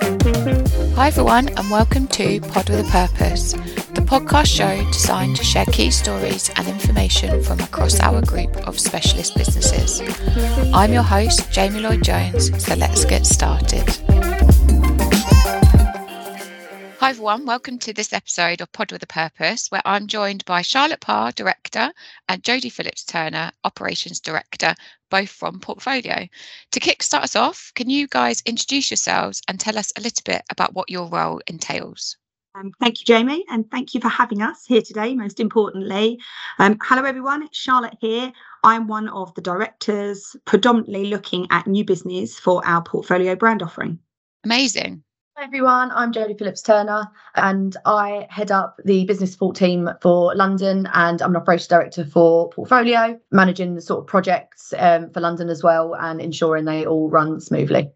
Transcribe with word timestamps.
Hi, 0.00 1.06
everyone, 1.06 1.48
and 1.50 1.70
welcome 1.70 2.08
to 2.08 2.40
Pod 2.40 2.68
with 2.68 2.80
a 2.80 2.90
Purpose, 2.90 3.52
the 3.52 4.00
podcast 4.00 4.46
show 4.46 4.90
designed 4.90 5.36
to 5.36 5.44
share 5.44 5.66
key 5.66 5.90
stories 5.90 6.50
and 6.56 6.66
information 6.66 7.42
from 7.42 7.60
across 7.60 8.00
our 8.00 8.20
group 8.22 8.56
of 8.66 8.80
specialist 8.80 9.36
businesses. 9.36 10.02
I'm 10.74 10.92
your 10.92 11.02
host, 11.02 11.54
Jaime 11.54 11.80
Lloyd 11.80 12.02
Jones, 12.02 12.50
so 12.64 12.74
let's 12.74 13.04
get 13.04 13.24
started. 13.24 13.86
Hi, 17.04 17.10
everyone. 17.10 17.44
Welcome 17.44 17.78
to 17.80 17.92
this 17.92 18.14
episode 18.14 18.62
of 18.62 18.72
Pod 18.72 18.90
with 18.90 19.02
a 19.02 19.06
Purpose, 19.06 19.70
where 19.70 19.82
I'm 19.84 20.06
joined 20.06 20.42
by 20.46 20.62
Charlotte 20.62 21.02
Parr, 21.02 21.32
Director, 21.32 21.92
and 22.30 22.42
Jodie 22.42 22.72
Philips 22.72 23.04
Turner, 23.04 23.52
Operations 23.62 24.20
Director, 24.20 24.74
both 25.10 25.28
from 25.28 25.60
Portfolio. 25.60 26.26
To 26.70 26.80
kickstart 26.80 27.24
us 27.24 27.36
off, 27.36 27.72
can 27.74 27.90
you 27.90 28.08
guys 28.08 28.42
introduce 28.46 28.90
yourselves 28.90 29.42
and 29.48 29.60
tell 29.60 29.76
us 29.76 29.92
a 29.98 30.00
little 30.00 30.22
bit 30.24 30.40
about 30.48 30.72
what 30.72 30.88
your 30.88 31.10
role 31.10 31.42
entails? 31.46 32.16
Um, 32.54 32.72
thank 32.80 33.06
you, 33.06 33.14
Jaime, 33.14 33.44
and 33.50 33.70
thank 33.70 33.92
you 33.92 34.00
for 34.00 34.08
having 34.08 34.40
us 34.40 34.64
here 34.64 34.80
today, 34.80 35.14
most 35.14 35.40
importantly. 35.40 36.18
Um, 36.58 36.78
hello, 36.82 37.02
everyone. 37.02 37.42
It's 37.42 37.58
Charlotte 37.58 37.98
here. 38.00 38.32
I'm 38.62 38.86
one 38.88 39.10
of 39.10 39.34
the 39.34 39.42
directors, 39.42 40.34
predominantly 40.46 41.08
looking 41.08 41.48
at 41.50 41.66
new 41.66 41.84
business 41.84 42.38
for 42.38 42.66
our 42.66 42.82
portfolio 42.82 43.36
brand 43.36 43.62
offering. 43.62 43.98
Amazing. 44.42 45.04
Hi 45.36 45.42
everyone, 45.42 45.90
I'm 45.90 46.12
Jodie 46.12 46.38
Philips 46.38 46.62
Turner 46.62 47.10
and 47.34 47.76
I 47.84 48.28
head 48.30 48.52
up 48.52 48.80
the 48.84 49.04
business 49.04 49.32
support 49.32 49.56
team 49.56 49.90
for 50.00 50.32
London 50.32 50.88
and 50.94 51.20
I'm 51.20 51.30
an 51.30 51.36
operations 51.36 51.66
director 51.66 52.04
for 52.04 52.50
Portfolio, 52.50 53.18
managing 53.32 53.74
the 53.74 53.80
sort 53.80 53.98
of 53.98 54.06
projects 54.06 54.72
um, 54.78 55.10
for 55.10 55.18
London 55.18 55.48
as 55.48 55.60
well 55.60 55.96
and 55.96 56.20
ensuring 56.20 56.66
they 56.66 56.86
all 56.86 57.10
run 57.10 57.40
smoothly. 57.40 57.90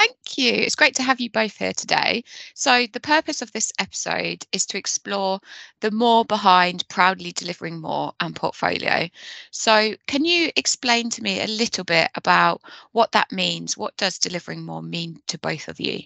Thank 0.00 0.36
you. 0.36 0.52
It's 0.52 0.74
great 0.74 0.96
to 0.96 1.04
have 1.04 1.20
you 1.20 1.30
both 1.30 1.56
here 1.56 1.72
today. 1.72 2.24
So, 2.54 2.88
the 2.92 2.98
purpose 2.98 3.40
of 3.40 3.52
this 3.52 3.72
episode 3.78 4.44
is 4.50 4.66
to 4.66 4.76
explore 4.76 5.38
the 5.82 5.92
more 5.92 6.24
behind 6.24 6.88
proudly 6.88 7.30
delivering 7.30 7.80
more 7.80 8.14
and 8.18 8.34
portfolio. 8.34 9.08
So, 9.52 9.94
can 10.08 10.24
you 10.24 10.50
explain 10.56 11.08
to 11.10 11.22
me 11.22 11.40
a 11.40 11.46
little 11.46 11.84
bit 11.84 12.10
about 12.16 12.62
what 12.90 13.12
that 13.12 13.30
means? 13.30 13.76
What 13.76 13.96
does 13.96 14.18
delivering 14.18 14.64
more 14.64 14.82
mean 14.82 15.22
to 15.28 15.38
both 15.38 15.68
of 15.68 15.78
you? 15.78 16.00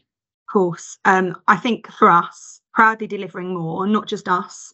Course. 0.54 0.98
Um, 1.04 1.36
I 1.48 1.56
think 1.56 1.90
for 1.90 2.08
us, 2.08 2.60
proudly 2.72 3.08
delivering 3.08 3.54
more, 3.54 3.88
not 3.88 4.06
just 4.06 4.28
us, 4.28 4.72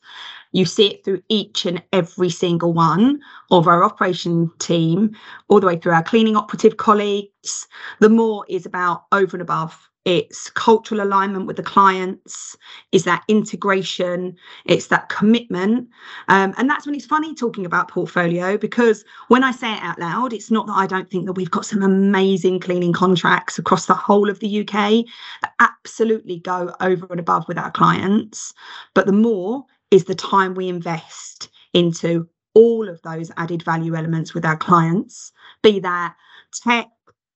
you 0.52 0.66
see 0.66 0.88
it 0.88 1.04
through 1.04 1.22
each 1.30 1.64
and 1.64 1.82
every 1.92 2.28
single 2.28 2.74
one 2.74 3.20
of 3.50 3.66
our 3.66 3.82
operation 3.82 4.50
team, 4.58 5.16
all 5.48 5.58
the 5.58 5.66
way 5.66 5.78
through 5.78 5.92
our 5.92 6.02
cleaning 6.02 6.36
operative 6.36 6.76
colleagues. 6.76 7.66
The 8.00 8.10
more 8.10 8.44
is 8.48 8.66
about 8.66 9.04
over 9.10 9.36
and 9.36 9.42
above 9.42 9.89
it's 10.04 10.48
cultural 10.50 11.02
alignment 11.02 11.46
with 11.46 11.56
the 11.56 11.62
clients. 11.62 12.56
Is 12.92 13.04
that 13.04 13.22
integration. 13.28 14.36
It's 14.64 14.86
that 14.86 15.08
commitment. 15.08 15.88
Um, 16.28 16.54
and 16.56 16.68
that's 16.68 16.86
when 16.86 16.94
it's 16.94 17.06
funny 17.06 17.34
talking 17.34 17.66
about 17.66 17.88
portfolio 17.88 18.56
because 18.56 19.04
when 19.28 19.44
i 19.44 19.50
say 19.50 19.72
it 19.72 19.82
out 19.82 19.98
loud 19.98 20.32
it's 20.32 20.50
not 20.50 20.66
that 20.66 20.74
i 20.76 20.86
don't 20.86 21.10
think 21.10 21.26
that 21.26 21.32
we've 21.32 21.50
got 21.50 21.66
some 21.66 21.82
amazing 21.82 22.60
cleaning 22.60 22.92
contracts 22.92 23.58
across 23.58 23.86
the 23.86 23.94
whole 23.94 24.28
of 24.28 24.38
the 24.40 24.60
uk 24.60 24.72
that 24.72 25.52
absolutely 25.60 26.38
go 26.38 26.74
over 26.80 27.06
and 27.10 27.20
above 27.20 27.46
with 27.48 27.58
our 27.58 27.70
clients. 27.70 28.52
But 28.94 29.06
the 29.06 29.12
more 29.12 29.64
is 29.90 30.04
the 30.04 30.14
time 30.14 30.54
we 30.54 30.68
invest 30.68 31.48
into 31.72 32.28
all 32.54 32.88
of 32.88 33.00
those 33.02 33.30
added 33.36 33.62
value 33.62 33.94
elements 33.94 34.34
with 34.34 34.44
our 34.44 34.56
clients 34.56 35.32
be 35.62 35.78
that 35.80 36.14
tech 36.52 36.88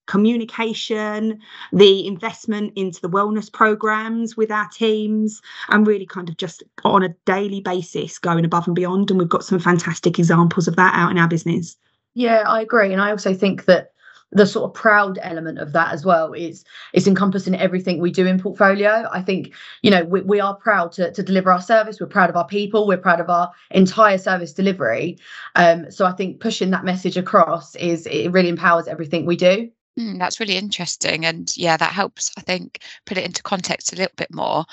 communication, 0.07 1.41
the 1.73 2.07
investment 2.07 2.73
into 2.77 3.01
the 3.01 3.09
wellness 3.09 3.53
programs 3.53 4.37
with 4.37 4.51
our 4.51 4.69
teams, 4.69 5.41
and 5.69 5.87
really 5.87 6.07
kind 6.07 6.29
of 6.29 6.37
just 6.37 6.63
on 6.85 7.03
a 7.03 7.15
daily 7.25 7.61
basis 7.61 8.19
going 8.19 8.45
above 8.45 8.67
and 8.67 8.77
beyond. 8.77 9.11
And 9.11 9.19
we've 9.19 9.29
got 9.29 9.45
some 9.45 9.59
fantastic 9.59 10.19
examples 10.19 10.69
of 10.69 10.77
that 10.77 10.95
out 10.95 11.11
in 11.11 11.19
our 11.19 11.29
business. 11.29 11.77
Yeah, 12.15 12.45
I 12.47 12.61
agree. 12.61 12.93
And 12.93 13.03
I 13.03 13.11
also 13.11 13.35
think 13.35 13.65
that 13.65 13.91
the 14.35 14.47
sort 14.47 14.69
of 14.69 14.75
proud 14.75 15.19
element 15.23 15.59
of 15.59 15.73
that 15.73 15.93
as 15.93 16.05
well 16.05 16.33
is 16.33 16.65
is 16.93 17.07
encompassing 17.07 17.55
everything 17.55 18.01
we 18.01 18.11
do 18.11 18.27
in 18.27 18.39
portfolio 18.39 19.09
i 19.13 19.23
think 19.23 19.55
you 19.83 19.91
know 19.91 20.05
we, 20.05 20.21
we 20.23 20.41
are 20.41 20.57
proud 20.57 20.93
to, 20.93 21.11
to 21.13 21.23
deliver 21.23 21.51
our 21.53 21.61
service 21.61 22.01
we're 22.01 22.07
proud 22.07 22.29
of 22.29 22.37
our 22.37 22.47
people 22.47 22.87
we're 22.87 22.99
proud 22.99 23.21
of 23.21 23.31
our 23.31 23.51
entire 23.71 24.19
service 24.19 24.53
delivery 24.53 25.17
um, 25.55 25.91
so 25.91 26.05
i 26.05 26.13
think 26.13 26.41
pushing 26.41 26.71
that 26.71 26.85
message 26.85 27.17
across 27.17 27.75
is 27.77 28.07
it 28.07 28.29
really 28.33 28.49
empowers 28.49 28.89
everything 28.89 29.25
we 29.25 29.37
do 29.37 29.71
Mm, 29.99 30.19
that's 30.19 30.41
really 30.41 30.57
interesting. 30.57 31.25
And 31.25 31.55
yeah, 31.57 31.77
that 31.77 31.93
helps, 31.93 32.33
I 32.37 32.41
think, 32.41 32.81
put 33.07 33.19
it 33.19 33.25
into 33.25 33.43
context 33.43 33.93
a 33.93 33.97
little 33.97 34.15
bit 34.17 34.33
more. 34.33 34.65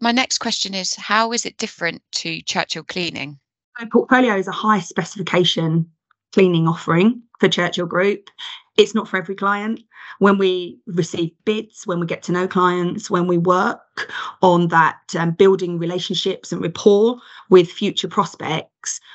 My 0.00 0.12
next 0.12 0.38
question 0.38 0.74
is 0.74 0.94
How 0.94 1.32
is 1.32 1.46
it 1.46 1.56
different 1.56 2.02
to 2.16 2.42
Churchill 2.42 2.84
Cleaning? 2.84 3.38
My 3.78 3.86
portfolio 3.90 4.36
is 4.36 4.48
a 4.48 4.52
high 4.52 4.80
specification 4.80 5.90
cleaning 6.32 6.68
offering 6.68 7.22
for 7.40 7.48
Churchill 7.48 7.86
Group. 7.86 8.28
It's 8.76 8.94
not 8.94 9.08
for 9.08 9.16
every 9.16 9.34
client. 9.34 9.80
When 10.18 10.36
we 10.36 10.78
receive 10.86 11.30
bids, 11.44 11.86
when 11.86 11.98
we 11.98 12.06
get 12.06 12.22
to 12.24 12.32
know 12.32 12.46
clients, 12.46 13.10
when 13.10 13.26
we 13.26 13.38
work 13.38 14.12
on 14.42 14.68
that 14.68 15.00
um, 15.18 15.30
building 15.32 15.78
relationships 15.78 16.52
and 16.52 16.60
rapport 16.60 17.16
with 17.48 17.70
future 17.70 18.08
prospects, 18.08 18.70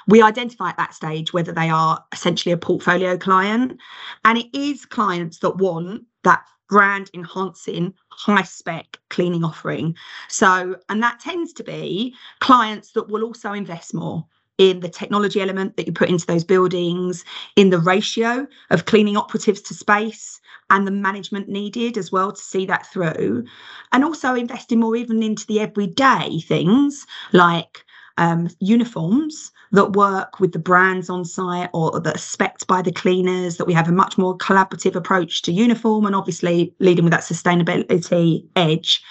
we 0.07 0.21
identify 0.21 0.69
at 0.69 0.77
that 0.77 0.93
stage 0.93 1.33
whether 1.33 1.51
they 1.51 1.69
are 1.69 2.03
essentially 2.11 2.53
a 2.53 2.57
portfolio 2.57 3.17
client. 3.17 3.79
And 4.25 4.37
it 4.37 4.47
is 4.53 4.85
clients 4.85 5.39
that 5.39 5.57
want 5.57 6.03
that 6.23 6.43
brand 6.69 7.09
enhancing 7.13 7.93
high 8.09 8.43
spec 8.43 8.97
cleaning 9.09 9.43
offering. 9.43 9.95
So, 10.29 10.77
and 10.89 11.03
that 11.03 11.19
tends 11.19 11.53
to 11.53 11.63
be 11.63 12.15
clients 12.39 12.93
that 12.93 13.09
will 13.09 13.23
also 13.23 13.51
invest 13.53 13.93
more 13.93 14.25
in 14.57 14.79
the 14.79 14.89
technology 14.89 15.41
element 15.41 15.75
that 15.75 15.87
you 15.87 15.91
put 15.91 16.09
into 16.09 16.25
those 16.27 16.43
buildings, 16.43 17.25
in 17.55 17.71
the 17.71 17.79
ratio 17.79 18.47
of 18.69 18.85
cleaning 18.85 19.17
operatives 19.17 19.59
to 19.61 19.73
space 19.73 20.39
and 20.69 20.85
the 20.85 20.91
management 20.91 21.49
needed 21.49 21.97
as 21.97 22.11
well 22.11 22.31
to 22.31 22.41
see 22.41 22.65
that 22.65 22.85
through. 22.85 23.43
And 23.91 24.03
also 24.03 24.35
investing 24.35 24.79
more 24.79 24.95
even 24.95 25.23
into 25.23 25.45
the 25.47 25.59
everyday 25.59 26.39
things 26.41 27.05
like 27.33 27.83
um, 28.21 28.47
uniforms 28.59 29.51
that 29.71 29.93
work 29.93 30.39
with 30.39 30.51
the 30.51 30.59
brands 30.59 31.09
on 31.09 31.25
site 31.25 31.71
or 31.73 31.99
that 31.99 32.15
are 32.15 32.19
specced 32.19 32.67
by 32.67 32.79
the 32.79 32.91
cleaners, 32.91 33.57
that 33.57 33.65
we 33.65 33.73
have 33.73 33.89
a 33.89 33.91
much 33.91 34.15
more 34.15 34.37
collaborative 34.37 34.95
approach 34.95 35.41
to 35.41 35.51
uniform 35.51 36.05
and 36.05 36.15
obviously 36.15 36.71
leading 36.77 37.03
with 37.03 37.11
that 37.13 37.21
sustainability 37.21 38.45
edge, 38.55 39.01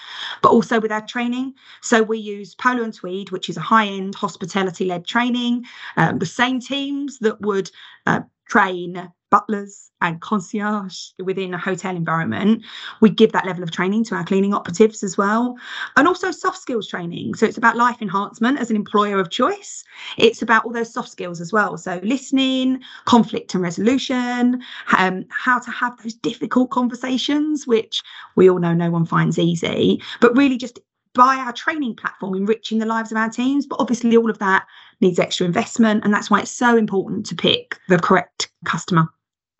but 0.41 0.49
also 0.49 0.79
with 0.79 0.93
our 0.93 1.05
training. 1.05 1.53
So 1.81 2.01
we 2.01 2.19
use 2.19 2.55
Polo 2.55 2.83
and 2.83 2.93
Tweed, 2.93 3.31
which 3.31 3.49
is 3.49 3.57
a 3.57 3.61
high 3.61 3.87
end 3.87 4.15
hospitality 4.15 4.85
led 4.85 5.05
training, 5.05 5.65
um, 5.97 6.19
the 6.19 6.25
same 6.25 6.61
teams 6.61 7.19
that 7.19 7.41
would 7.41 7.69
uh, 8.05 8.21
train 8.51 9.09
butlers 9.29 9.91
and 10.01 10.19
concierge 10.19 11.11
within 11.23 11.53
a 11.53 11.57
hotel 11.57 11.95
environment. 11.95 12.61
We 12.99 13.09
give 13.09 13.31
that 13.31 13.45
level 13.45 13.63
of 13.63 13.71
training 13.71 14.03
to 14.05 14.15
our 14.15 14.25
cleaning 14.25 14.53
operatives 14.53 15.03
as 15.03 15.17
well. 15.17 15.55
And 15.95 16.05
also 16.05 16.31
soft 16.31 16.57
skills 16.57 16.89
training. 16.89 17.35
So 17.35 17.45
it's 17.45 17.57
about 17.57 17.77
life 17.77 18.01
enhancement 18.01 18.59
as 18.59 18.69
an 18.69 18.75
employer 18.75 19.19
of 19.19 19.29
choice. 19.29 19.85
It's 20.17 20.41
about 20.41 20.65
all 20.65 20.73
those 20.73 20.91
soft 20.91 21.09
skills 21.09 21.39
as 21.39 21.53
well. 21.53 21.77
So 21.77 22.01
listening, 22.03 22.81
conflict 23.05 23.53
and 23.53 23.63
resolution, 23.63 24.61
um, 24.97 25.23
how 25.29 25.59
to 25.59 25.71
have 25.71 25.95
those 26.03 26.15
difficult 26.15 26.71
conversations, 26.71 27.65
which 27.65 28.03
we 28.35 28.49
all 28.49 28.59
know 28.59 28.73
no 28.73 28.91
one 28.91 29.05
finds 29.05 29.39
easy, 29.39 30.01
but 30.19 30.35
really 30.35 30.57
just 30.57 30.77
by 31.13 31.35
our 31.37 31.53
training 31.53 31.95
platform 31.95 32.35
enriching 32.35 32.79
the 32.79 32.85
lives 32.85 33.11
of 33.11 33.17
our 33.17 33.29
teams 33.29 33.65
but 33.65 33.79
obviously 33.79 34.15
all 34.15 34.29
of 34.29 34.39
that 34.39 34.65
needs 35.01 35.19
extra 35.19 35.45
investment. 35.45 36.03
And 36.03 36.13
that's 36.13 36.29
why 36.29 36.41
it's 36.41 36.51
so 36.51 36.77
important 36.77 37.25
to 37.27 37.35
pick 37.35 37.77
the 37.89 37.99
correct 37.99 38.49
customer 38.65 39.07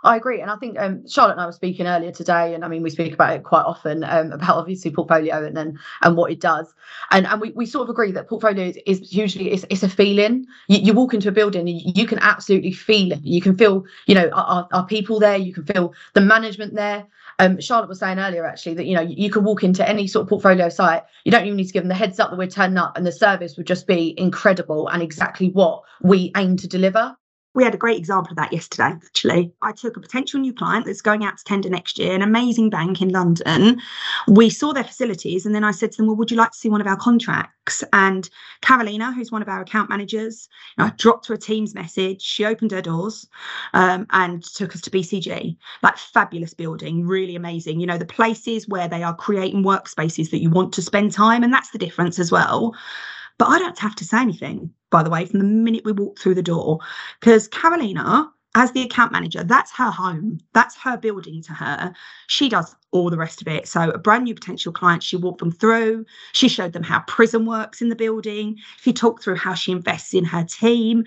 I 0.03 0.15
agree, 0.15 0.41
and 0.41 0.49
I 0.49 0.55
think 0.55 0.79
um, 0.79 1.07
Charlotte 1.07 1.33
and 1.33 1.41
I 1.41 1.45
were 1.45 1.51
speaking 1.51 1.85
earlier 1.85 2.11
today, 2.11 2.55
and 2.55 2.65
I 2.65 2.67
mean 2.67 2.81
we 2.81 2.89
speak 2.89 3.13
about 3.13 3.35
it 3.35 3.43
quite 3.43 3.63
often 3.63 4.03
um, 4.03 4.31
about 4.31 4.57
obviously 4.57 4.89
portfolio 4.89 5.45
and 5.45 5.55
then 5.55 5.77
and 6.01 6.17
what 6.17 6.31
it 6.31 6.39
does, 6.39 6.73
and 7.11 7.27
and 7.27 7.39
we, 7.39 7.51
we 7.51 7.67
sort 7.67 7.83
of 7.83 7.89
agree 7.89 8.11
that 8.13 8.27
portfolio 8.27 8.65
is, 8.65 8.79
is 8.87 9.13
usually 9.13 9.51
it's, 9.51 9.63
it's 9.69 9.83
a 9.83 9.89
feeling. 9.89 10.47
You, 10.67 10.79
you 10.79 10.93
walk 10.93 11.13
into 11.13 11.29
a 11.29 11.31
building, 11.31 11.67
you, 11.67 11.91
you 11.95 12.07
can 12.07 12.17
absolutely 12.19 12.71
feel 12.71 13.11
it. 13.11 13.21
You 13.21 13.41
can 13.41 13.55
feel 13.55 13.85
you 14.07 14.15
know 14.15 14.29
our, 14.29 14.67
our 14.71 14.85
people 14.87 15.19
there. 15.19 15.37
You 15.37 15.53
can 15.53 15.65
feel 15.65 15.93
the 16.13 16.21
management 16.21 16.73
there. 16.73 17.05
Um, 17.37 17.59
Charlotte 17.59 17.89
was 17.89 17.99
saying 17.99 18.17
earlier 18.17 18.45
actually 18.45 18.73
that 18.75 18.87
you 18.87 18.95
know 18.95 19.01
you 19.01 19.29
can 19.29 19.43
walk 19.43 19.63
into 19.63 19.87
any 19.87 20.07
sort 20.07 20.23
of 20.23 20.29
portfolio 20.29 20.69
site. 20.69 21.03
You 21.25 21.31
don't 21.31 21.45
even 21.45 21.57
need 21.57 21.67
to 21.67 21.73
give 21.73 21.83
them 21.83 21.89
the 21.89 21.95
heads 21.95 22.19
up 22.19 22.31
that 22.31 22.37
we're 22.37 22.47
turning 22.47 22.77
up, 22.77 22.97
and 22.97 23.05
the 23.05 23.11
service 23.11 23.55
would 23.55 23.67
just 23.67 23.85
be 23.85 24.15
incredible 24.17 24.87
and 24.87 25.03
exactly 25.03 25.49
what 25.49 25.83
we 26.01 26.31
aim 26.35 26.57
to 26.57 26.67
deliver. 26.67 27.15
We 27.53 27.65
had 27.65 27.75
a 27.75 27.77
great 27.77 27.97
example 27.97 28.31
of 28.31 28.37
that 28.37 28.53
yesterday, 28.53 28.95
actually. 29.05 29.51
I 29.61 29.73
took 29.73 29.97
a 29.97 29.99
potential 29.99 30.39
new 30.39 30.53
client 30.53 30.85
that's 30.85 31.01
going 31.01 31.25
out 31.25 31.37
to 31.37 31.43
tender 31.43 31.69
next 31.69 31.99
year, 31.99 32.15
an 32.15 32.21
amazing 32.21 32.69
bank 32.69 33.01
in 33.01 33.09
London. 33.09 33.81
We 34.27 34.49
saw 34.49 34.71
their 34.71 34.85
facilities, 34.85 35.45
and 35.45 35.53
then 35.53 35.65
I 35.65 35.71
said 35.71 35.91
to 35.91 35.97
them, 35.97 36.07
Well, 36.07 36.15
would 36.15 36.31
you 36.31 36.37
like 36.37 36.51
to 36.51 36.57
see 36.57 36.69
one 36.69 36.79
of 36.79 36.87
our 36.87 36.95
contracts? 36.95 37.83
And 37.91 38.29
Carolina, 38.61 39.11
who's 39.11 39.33
one 39.33 39.41
of 39.41 39.49
our 39.49 39.61
account 39.61 39.89
managers, 39.89 40.47
you 40.77 40.83
know, 40.83 40.87
I 40.87 40.93
dropped 40.95 41.27
her 41.27 41.33
a 41.33 41.37
Teams 41.37 41.75
message. 41.75 42.21
She 42.21 42.45
opened 42.45 42.71
her 42.71 42.81
doors 42.81 43.27
um, 43.73 44.07
and 44.11 44.41
took 44.43 44.73
us 44.73 44.81
to 44.81 44.89
BCG. 44.89 45.57
Like, 45.83 45.97
fabulous 45.97 46.53
building, 46.53 47.05
really 47.05 47.35
amazing. 47.35 47.81
You 47.81 47.87
know, 47.87 47.97
the 47.97 48.05
places 48.05 48.69
where 48.69 48.87
they 48.87 49.03
are 49.03 49.15
creating 49.15 49.63
workspaces 49.63 50.31
that 50.31 50.41
you 50.41 50.49
want 50.49 50.73
to 50.75 50.81
spend 50.81 51.11
time, 51.11 51.43
and 51.43 51.53
that's 51.53 51.71
the 51.71 51.77
difference 51.77 52.17
as 52.17 52.31
well. 52.31 52.73
But 53.37 53.49
I 53.49 53.59
don't 53.59 53.79
have 53.79 53.95
to 53.95 54.05
say 54.05 54.19
anything, 54.21 54.73
by 54.91 55.03
the 55.03 55.09
way, 55.09 55.25
from 55.25 55.39
the 55.39 55.45
minute 55.45 55.85
we 55.85 55.93
walk 55.93 56.19
through 56.19 56.35
the 56.35 56.43
door, 56.43 56.79
because 57.19 57.47
Carolina, 57.47 58.31
as 58.55 58.71
the 58.73 58.83
account 58.83 59.11
manager, 59.13 59.43
that's 59.43 59.71
her 59.71 59.91
home. 59.91 60.39
That's 60.53 60.75
her 60.77 60.97
building 60.97 61.41
to 61.43 61.53
her. 61.53 61.93
She 62.27 62.49
does 62.49 62.75
all 62.91 63.09
the 63.09 63.17
rest 63.17 63.41
of 63.41 63.47
it. 63.47 63.67
So, 63.67 63.89
a 63.91 63.97
brand 63.97 64.25
new 64.25 64.35
potential 64.35 64.73
client, 64.73 65.03
she 65.03 65.15
walked 65.15 65.39
them 65.39 65.51
through. 65.51 66.05
She 66.33 66.49
showed 66.49 66.73
them 66.73 66.83
how 66.83 66.99
Prism 67.07 67.45
works 67.45 67.81
in 67.81 67.89
the 67.89 67.95
building. 67.95 68.57
She 68.81 68.93
talked 68.93 69.23
through 69.23 69.37
how 69.37 69.53
she 69.53 69.71
invests 69.71 70.13
in 70.13 70.25
her 70.25 70.43
team 70.43 71.05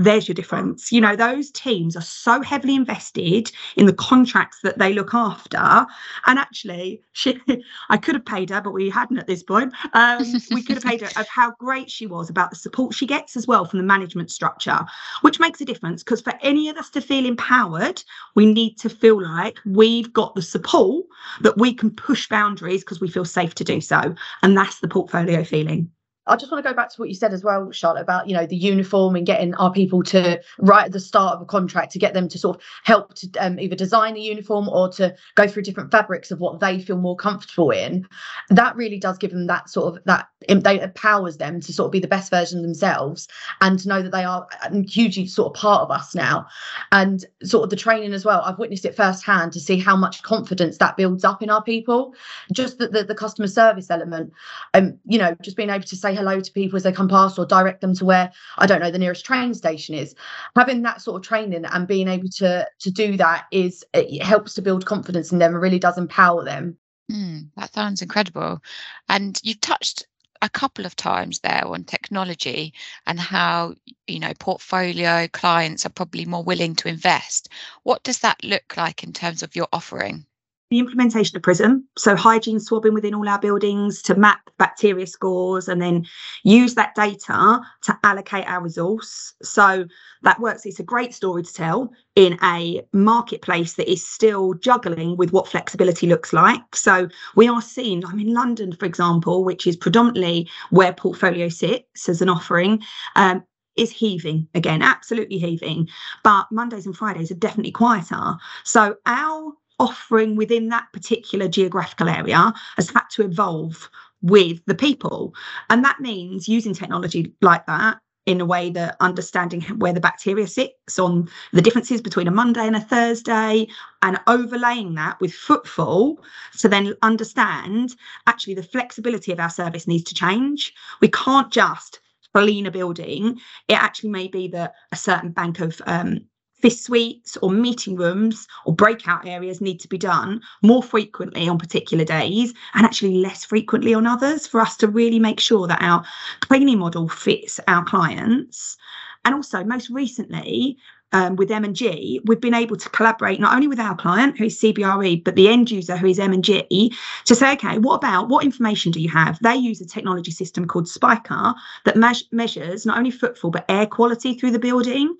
there's 0.00 0.26
your 0.26 0.34
difference. 0.34 0.90
You 0.90 1.02
know, 1.02 1.14
those 1.14 1.50
teams 1.50 1.94
are 1.94 2.02
so 2.02 2.40
heavily 2.40 2.74
invested 2.74 3.52
in 3.76 3.84
the 3.84 3.92
contracts 3.92 4.60
that 4.62 4.78
they 4.78 4.94
look 4.94 5.12
after. 5.12 5.86
And 6.26 6.38
actually, 6.38 7.02
she, 7.12 7.38
I 7.90 7.98
could 7.98 8.14
have 8.14 8.24
paid 8.24 8.48
her, 8.48 8.62
but 8.62 8.72
we 8.72 8.88
hadn't 8.88 9.18
at 9.18 9.26
this 9.26 9.42
point. 9.42 9.74
Um, 9.92 10.24
we 10.50 10.62
could 10.62 10.76
have 10.76 10.84
paid 10.84 11.02
her 11.02 11.20
of 11.20 11.28
how 11.28 11.52
great 11.58 11.90
she 11.90 12.06
was 12.06 12.30
about 12.30 12.48
the 12.48 12.56
support 12.56 12.94
she 12.94 13.06
gets 13.06 13.36
as 13.36 13.46
well 13.46 13.66
from 13.66 13.78
the 13.78 13.84
management 13.84 14.30
structure, 14.30 14.80
which 15.20 15.38
makes 15.38 15.60
a 15.60 15.66
difference 15.66 16.02
because 16.02 16.22
for 16.22 16.32
any 16.40 16.70
of 16.70 16.78
us 16.78 16.88
to 16.90 17.02
feel 17.02 17.26
empowered, 17.26 18.02
we 18.34 18.50
need 18.50 18.78
to 18.78 18.88
feel 18.88 19.22
like 19.22 19.58
we've 19.66 20.12
got 20.14 20.34
the 20.34 20.42
support 20.42 21.04
that 21.42 21.58
we 21.58 21.74
can 21.74 21.90
push 21.90 22.26
boundaries 22.26 22.82
because 22.82 23.02
we 23.02 23.08
feel 23.08 23.26
safe 23.26 23.54
to 23.56 23.64
do 23.64 23.82
so. 23.82 24.14
And 24.42 24.56
that's 24.56 24.80
the 24.80 24.88
portfolio 24.88 25.44
feeling. 25.44 25.90
I 26.30 26.36
just 26.36 26.52
want 26.52 26.64
to 26.64 26.70
go 26.70 26.74
back 26.74 26.90
to 26.90 27.00
what 27.00 27.08
you 27.08 27.14
said 27.14 27.32
as 27.32 27.42
well, 27.42 27.70
Charlotte, 27.72 28.02
about 28.02 28.28
you 28.28 28.34
know 28.34 28.46
the 28.46 28.56
uniform 28.56 29.16
and 29.16 29.26
getting 29.26 29.54
our 29.56 29.72
people 29.72 30.02
to 30.04 30.40
right 30.58 30.86
at 30.86 30.92
the 30.92 31.00
start 31.00 31.34
of 31.34 31.42
a 31.42 31.44
contract 31.44 31.92
to 31.92 31.98
get 31.98 32.14
them 32.14 32.28
to 32.28 32.38
sort 32.38 32.56
of 32.56 32.62
help 32.84 33.14
to 33.14 33.28
um, 33.38 33.58
either 33.58 33.74
design 33.74 34.14
the 34.14 34.20
uniform 34.20 34.68
or 34.68 34.88
to 34.92 35.14
go 35.34 35.48
through 35.48 35.62
different 35.62 35.90
fabrics 35.90 36.30
of 36.30 36.38
what 36.38 36.60
they 36.60 36.80
feel 36.80 36.96
more 36.96 37.16
comfortable 37.16 37.70
in. 37.70 38.06
That 38.48 38.76
really 38.76 38.98
does 38.98 39.18
give 39.18 39.32
them 39.32 39.46
that 39.48 39.68
sort 39.68 39.96
of 39.96 40.04
that 40.04 40.28
they 40.48 40.80
empowers 40.80 41.36
them 41.36 41.60
to 41.60 41.72
sort 41.72 41.86
of 41.86 41.92
be 41.92 42.00
the 42.00 42.08
best 42.08 42.30
version 42.30 42.58
of 42.58 42.64
themselves 42.64 43.28
and 43.60 43.78
to 43.78 43.88
know 43.88 44.00
that 44.00 44.12
they 44.12 44.24
are 44.24 44.46
hugely 44.88 45.26
sort 45.26 45.54
of 45.54 45.60
part 45.60 45.82
of 45.82 45.90
us 45.90 46.14
now. 46.14 46.46
And 46.92 47.24
sort 47.42 47.64
of 47.64 47.70
the 47.70 47.76
training 47.76 48.12
as 48.12 48.24
well. 48.24 48.40
I've 48.42 48.58
witnessed 48.58 48.84
it 48.84 48.94
firsthand 48.94 49.52
to 49.52 49.60
see 49.60 49.78
how 49.78 49.96
much 49.96 50.22
confidence 50.22 50.78
that 50.78 50.96
builds 50.96 51.24
up 51.24 51.42
in 51.42 51.50
our 51.50 51.62
people. 51.62 52.14
Just 52.52 52.78
the 52.78 52.88
the, 52.88 53.04
the 53.04 53.14
customer 53.14 53.48
service 53.48 53.90
element, 53.90 54.32
um, 54.74 54.98
you 55.06 55.18
know, 55.18 55.34
just 55.42 55.56
being 55.56 55.70
able 55.70 55.84
to 55.84 55.96
say 55.96 56.14
hello 56.20 56.38
to 56.38 56.52
people 56.52 56.76
as 56.76 56.82
they 56.82 56.92
come 56.92 57.08
past 57.08 57.38
or 57.38 57.46
direct 57.46 57.80
them 57.80 57.94
to 57.94 58.04
where 58.04 58.30
I 58.58 58.66
don't 58.66 58.80
know 58.80 58.90
the 58.90 58.98
nearest 58.98 59.24
train 59.24 59.54
station 59.54 59.94
is. 59.94 60.14
Having 60.54 60.82
that 60.82 61.00
sort 61.00 61.16
of 61.16 61.26
training 61.26 61.64
and 61.64 61.88
being 61.88 62.08
able 62.08 62.28
to 62.36 62.68
to 62.80 62.90
do 62.90 63.16
that 63.16 63.46
is 63.50 63.84
it 63.94 64.22
helps 64.22 64.54
to 64.54 64.62
build 64.62 64.84
confidence 64.84 65.32
in 65.32 65.38
them 65.38 65.54
and 65.54 65.62
really 65.62 65.78
does 65.78 65.96
empower 65.96 66.44
them. 66.44 66.76
Mm, 67.10 67.48
that 67.56 67.72
sounds 67.72 68.02
incredible. 68.02 68.60
And 69.08 69.40
you've 69.42 69.62
touched 69.62 70.06
a 70.42 70.50
couple 70.50 70.84
of 70.84 70.94
times 70.94 71.40
there 71.40 71.66
on 71.66 71.84
technology 71.84 72.74
and 73.06 73.18
how 73.18 73.74
you 74.06 74.18
know 74.18 74.32
portfolio 74.38 75.26
clients 75.32 75.86
are 75.86 75.90
probably 75.90 76.24
more 76.24 76.42
willing 76.42 76.74
to 76.74 76.88
invest 76.88 77.50
what 77.82 78.02
does 78.04 78.20
that 78.20 78.42
look 78.42 78.74
like 78.76 79.04
in 79.04 79.12
terms 79.12 79.42
of 79.42 79.54
your 79.54 79.68
offering 79.70 80.24
the 80.70 80.78
implementation 80.78 81.36
of 81.36 81.42
Prism, 81.42 81.84
so 81.98 82.14
hygiene 82.14 82.60
swabbing 82.60 82.94
within 82.94 83.12
all 83.14 83.28
our 83.28 83.40
buildings 83.40 84.00
to 84.02 84.14
map 84.14 84.50
bacteria 84.56 85.06
scores 85.06 85.68
and 85.68 85.82
then 85.82 86.06
use 86.44 86.76
that 86.76 86.94
data 86.94 87.60
to 87.82 87.98
allocate 88.04 88.46
our 88.46 88.62
resource. 88.62 89.34
So 89.42 89.86
that 90.22 90.38
works. 90.38 90.64
It's 90.64 90.78
a 90.78 90.84
great 90.84 91.12
story 91.12 91.42
to 91.42 91.52
tell 91.52 91.92
in 92.14 92.38
a 92.44 92.82
marketplace 92.92 93.74
that 93.74 93.90
is 93.90 94.06
still 94.06 94.54
juggling 94.54 95.16
with 95.16 95.32
what 95.32 95.48
flexibility 95.48 96.06
looks 96.06 96.32
like. 96.32 96.76
So 96.76 97.08
we 97.34 97.48
are 97.48 97.62
seeing, 97.62 98.04
I'm 98.06 98.20
in 98.20 98.32
London, 98.32 98.72
for 98.72 98.86
example, 98.86 99.42
which 99.42 99.66
is 99.66 99.76
predominantly 99.76 100.48
where 100.70 100.92
portfolio 100.92 101.48
sits 101.48 102.08
as 102.08 102.22
an 102.22 102.28
offering. 102.28 102.80
Um, 103.16 103.42
is 103.76 103.90
heaving 103.92 104.46
again, 104.54 104.82
absolutely 104.82 105.38
heaving. 105.38 105.88
But 106.22 106.46
Mondays 106.50 106.86
and 106.86 106.96
Fridays 106.96 107.30
are 107.30 107.36
definitely 107.36 107.70
quieter. 107.70 108.34
So 108.64 108.96
our 109.06 109.52
offering 109.80 110.36
within 110.36 110.68
that 110.68 110.86
particular 110.92 111.48
geographical 111.48 112.08
area 112.08 112.52
has 112.76 112.90
had 112.90 113.04
to 113.12 113.22
evolve 113.24 113.90
with 114.22 114.64
the 114.66 114.74
people. 114.74 115.34
And 115.70 115.84
that 115.84 116.00
means 116.00 116.48
using 116.48 116.74
technology 116.74 117.34
like 117.40 117.66
that 117.66 117.98
in 118.26 118.40
a 118.40 118.46
way 118.46 118.70
that 118.70 118.96
understanding 119.00 119.62
where 119.78 119.92
the 119.92 120.00
bacteria 120.00 120.46
sits 120.46 120.98
on 120.98 121.28
the 121.52 121.62
differences 121.62 122.00
between 122.00 122.28
a 122.28 122.30
Monday 122.30 122.66
and 122.66 122.76
a 122.76 122.80
Thursday 122.80 123.66
and 124.02 124.20
overlaying 124.26 124.94
that 124.94 125.18
with 125.20 125.32
footfall 125.32 126.22
to 126.58 126.68
then 126.68 126.94
understand 127.02 127.96
actually 128.26 128.54
the 128.54 128.62
flexibility 128.62 129.32
of 129.32 129.40
our 129.40 129.50
service 129.50 129.88
needs 129.88 130.04
to 130.04 130.14
change. 130.14 130.72
We 131.00 131.08
can't 131.08 131.50
just 131.50 132.00
clean 132.34 132.66
a 132.66 132.70
building. 132.70 133.40
It 133.68 133.74
actually 133.74 134.10
may 134.10 134.28
be 134.28 134.48
that 134.48 134.74
a 134.92 134.96
certain 134.96 135.30
bank 135.30 135.60
of 135.60 135.80
um, 135.86 136.20
FIS 136.60 136.84
suites 136.84 137.36
or 137.38 137.50
meeting 137.50 137.96
rooms 137.96 138.46
or 138.64 138.74
breakout 138.74 139.26
areas 139.26 139.60
need 139.60 139.78
to 139.80 139.88
be 139.88 139.98
done 139.98 140.40
more 140.62 140.82
frequently 140.82 141.48
on 141.48 141.58
particular 141.58 142.04
days 142.04 142.54
and 142.74 142.84
actually 142.84 143.16
less 143.16 143.44
frequently 143.44 143.94
on 143.94 144.06
others 144.06 144.46
for 144.46 144.60
us 144.60 144.76
to 144.78 144.88
really 144.88 145.18
make 145.18 145.40
sure 145.40 145.66
that 145.66 145.82
our 145.82 146.04
cleaning 146.40 146.78
model 146.78 147.08
fits 147.08 147.60
our 147.68 147.84
clients. 147.84 148.76
And 149.24 149.34
also, 149.34 149.62
most 149.64 149.90
recently, 149.90 150.78
um, 151.12 151.36
with 151.36 151.50
M&G, 151.50 152.20
we've 152.24 152.40
been 152.40 152.54
able 152.54 152.76
to 152.76 152.88
collaborate 152.90 153.40
not 153.40 153.54
only 153.54 153.68
with 153.68 153.80
our 153.80 153.96
client, 153.96 154.38
who 154.38 154.44
is 154.44 154.60
CBRE, 154.60 155.24
but 155.24 155.34
the 155.34 155.48
end 155.48 155.70
user, 155.70 155.96
who 155.96 156.06
is 156.06 156.18
M&G, 156.18 156.94
to 157.24 157.34
say, 157.34 157.52
okay, 157.54 157.78
what 157.78 157.96
about 157.96 158.28
what 158.28 158.44
information 158.44 158.92
do 158.92 159.00
you 159.00 159.08
have? 159.08 159.38
They 159.42 159.56
use 159.56 159.80
a 159.80 159.86
technology 159.86 160.30
system 160.30 160.66
called 160.66 160.86
Spyker 160.86 161.54
that 161.84 161.96
me- 161.96 162.28
measures 162.30 162.86
not 162.86 162.98
only 162.98 163.10
footfall 163.10 163.50
but 163.50 163.64
air 163.68 163.86
quality 163.86 164.34
through 164.34 164.52
the 164.52 164.58
building. 164.58 165.16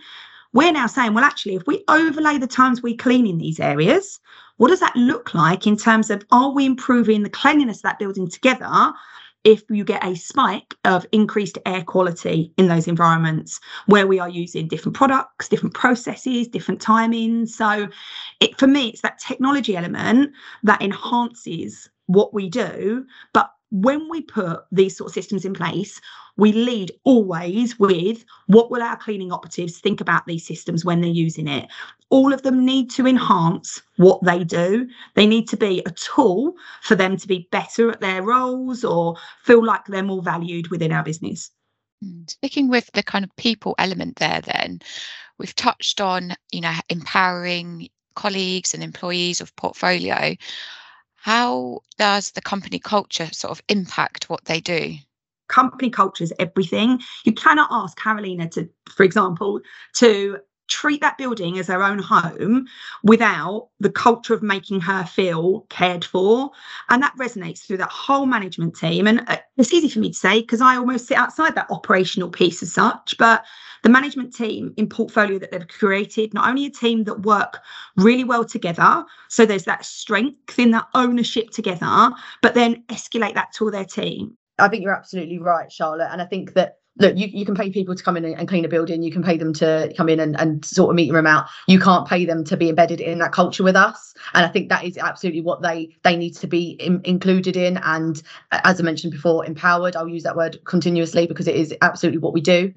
We're 0.52 0.72
now 0.72 0.86
saying, 0.86 1.14
well, 1.14 1.24
actually, 1.24 1.54
if 1.54 1.62
we 1.66 1.84
overlay 1.88 2.38
the 2.38 2.46
times 2.46 2.82
we 2.82 2.96
clean 2.96 3.26
in 3.26 3.38
these 3.38 3.60
areas, 3.60 4.18
what 4.56 4.68
does 4.68 4.80
that 4.80 4.96
look 4.96 5.32
like 5.32 5.66
in 5.66 5.76
terms 5.76 6.10
of 6.10 6.24
are 6.32 6.50
we 6.50 6.66
improving 6.66 7.22
the 7.22 7.30
cleanliness 7.30 7.78
of 7.78 7.82
that 7.84 7.98
building 7.98 8.28
together? 8.28 8.92
If 9.44 9.62
you 9.70 9.84
get 9.84 10.04
a 10.04 10.16
spike 10.16 10.74
of 10.84 11.06
increased 11.12 11.56
air 11.64 11.82
quality 11.82 12.52
in 12.58 12.68
those 12.68 12.88
environments 12.88 13.58
where 13.86 14.06
we 14.06 14.18
are 14.18 14.28
using 14.28 14.68
different 14.68 14.96
products, 14.96 15.48
different 15.48 15.74
processes, 15.74 16.48
different 16.48 16.82
timings. 16.82 17.50
So, 17.50 17.88
it, 18.40 18.58
for 18.58 18.66
me, 18.66 18.88
it's 18.88 19.00
that 19.00 19.18
technology 19.18 19.76
element 19.76 20.32
that 20.64 20.82
enhances 20.82 21.88
what 22.06 22.34
we 22.34 22.50
do, 22.50 23.06
but 23.32 23.50
when 23.70 24.08
we 24.08 24.22
put 24.22 24.64
these 24.72 24.96
sort 24.96 25.10
of 25.10 25.14
systems 25.14 25.44
in 25.44 25.54
place, 25.54 26.00
we 26.36 26.52
lead 26.52 26.92
always 27.04 27.78
with 27.78 28.24
what 28.46 28.70
will 28.70 28.82
our 28.82 28.96
cleaning 28.96 29.32
operatives 29.32 29.78
think 29.78 30.00
about 30.00 30.26
these 30.26 30.46
systems 30.46 30.84
when 30.84 31.00
they're 31.00 31.10
using 31.10 31.46
it. 31.46 31.68
All 32.08 32.32
of 32.32 32.42
them 32.42 32.64
need 32.64 32.90
to 32.92 33.06
enhance 33.06 33.80
what 33.96 34.22
they 34.24 34.42
do. 34.42 34.88
They 35.14 35.26
need 35.26 35.48
to 35.48 35.56
be 35.56 35.82
a 35.86 35.90
tool 35.90 36.54
for 36.82 36.96
them 36.96 37.16
to 37.16 37.28
be 37.28 37.48
better 37.52 37.90
at 37.90 38.00
their 38.00 38.22
roles 38.22 38.84
or 38.84 39.16
feel 39.44 39.64
like 39.64 39.84
they're 39.86 40.02
more 40.02 40.22
valued 40.22 40.68
within 40.68 40.92
our 40.92 41.04
business. 41.04 41.50
Sticking 42.26 42.68
with 42.68 42.90
the 42.92 43.02
kind 43.02 43.24
of 43.24 43.36
people 43.36 43.74
element 43.78 44.16
there, 44.16 44.40
then 44.40 44.80
we've 45.38 45.54
touched 45.54 46.00
on, 46.00 46.34
you 46.50 46.62
know, 46.62 46.74
empowering 46.88 47.88
colleagues 48.14 48.74
and 48.74 48.82
employees 48.82 49.40
of 49.40 49.54
portfolio 49.56 50.34
how 51.20 51.80
does 51.98 52.30
the 52.32 52.40
company 52.40 52.78
culture 52.78 53.28
sort 53.32 53.50
of 53.50 53.62
impact 53.68 54.30
what 54.30 54.46
they 54.46 54.60
do? 54.60 54.94
Company 55.48 55.90
culture 55.90 56.24
is 56.24 56.32
everything. 56.38 57.00
You 57.24 57.32
cannot 57.32 57.68
ask 57.70 57.98
Carolina 57.98 58.48
to, 58.50 58.68
for 58.88 59.02
example, 59.02 59.60
to 59.96 60.38
treat 60.70 61.00
that 61.02 61.18
building 61.18 61.58
as 61.58 61.66
her 61.66 61.82
own 61.82 61.98
home 61.98 62.66
without 63.02 63.68
the 63.80 63.90
culture 63.90 64.32
of 64.32 64.42
making 64.42 64.80
her 64.80 65.04
feel 65.04 65.66
cared 65.68 66.04
for. 66.04 66.50
And 66.88 67.02
that 67.02 67.16
resonates 67.18 67.66
through 67.66 67.78
that 67.78 67.90
whole 67.90 68.24
management 68.24 68.76
team. 68.76 69.06
And 69.06 69.22
uh, 69.28 69.38
it's 69.56 69.74
easy 69.74 69.88
for 69.88 69.98
me 69.98 70.10
to 70.10 70.16
say 70.16 70.40
because 70.40 70.60
I 70.60 70.76
almost 70.76 71.06
sit 71.06 71.18
outside 71.18 71.54
that 71.56 71.70
operational 71.70 72.30
piece 72.30 72.62
as 72.62 72.72
such. 72.72 73.16
But 73.18 73.44
the 73.82 73.88
management 73.88 74.34
team 74.34 74.72
in 74.76 74.88
portfolio 74.88 75.38
that 75.38 75.50
they've 75.50 75.68
created, 75.68 76.32
not 76.32 76.48
only 76.48 76.66
a 76.66 76.70
team 76.70 77.04
that 77.04 77.22
work 77.22 77.58
really 77.96 78.24
well 78.24 78.44
together, 78.44 79.04
so 79.28 79.44
there's 79.44 79.64
that 79.64 79.84
strength 79.84 80.58
in 80.58 80.70
that 80.70 80.86
ownership 80.94 81.50
together, 81.50 82.10
but 82.42 82.54
then 82.54 82.84
escalate 82.88 83.34
that 83.34 83.52
to 83.54 83.64
all 83.64 83.70
their 83.70 83.84
team. 83.84 84.36
I 84.58 84.68
think 84.68 84.82
you're 84.82 84.94
absolutely 84.94 85.38
right, 85.38 85.72
Charlotte. 85.72 86.10
And 86.12 86.20
I 86.20 86.26
think 86.26 86.52
that 86.52 86.79
look, 87.00 87.16
you, 87.16 87.26
you 87.26 87.44
can 87.44 87.54
pay 87.54 87.70
people 87.70 87.94
to 87.94 88.02
come 88.02 88.16
in 88.16 88.24
and 88.24 88.46
clean 88.46 88.64
a 88.64 88.68
building. 88.68 89.02
You 89.02 89.10
can 89.10 89.22
pay 89.22 89.36
them 89.36 89.52
to 89.54 89.92
come 89.96 90.08
in 90.08 90.20
and, 90.20 90.38
and 90.38 90.64
sort 90.64 90.90
of 90.90 90.96
meet 90.96 91.12
room 91.12 91.26
out. 91.26 91.46
You 91.66 91.80
can't 91.80 92.06
pay 92.06 92.24
them 92.26 92.44
to 92.44 92.56
be 92.56 92.68
embedded 92.68 93.00
in 93.00 93.18
that 93.18 93.32
culture 93.32 93.64
with 93.64 93.74
us. 93.74 94.14
And 94.34 94.44
I 94.44 94.48
think 94.48 94.68
that 94.68 94.84
is 94.84 94.98
absolutely 94.98 95.40
what 95.40 95.62
they 95.62 95.96
they 96.02 96.16
need 96.16 96.36
to 96.36 96.46
be 96.46 96.72
in, 96.72 97.00
included 97.04 97.56
in. 97.56 97.78
And 97.78 98.22
as 98.52 98.80
I 98.80 98.84
mentioned 98.84 99.12
before, 99.12 99.44
empowered. 99.46 99.96
I'll 99.96 100.08
use 100.08 100.22
that 100.24 100.36
word 100.36 100.60
continuously 100.64 101.26
because 101.26 101.48
it 101.48 101.56
is 101.56 101.74
absolutely 101.80 102.18
what 102.18 102.34
we 102.34 102.40
do. 102.42 102.72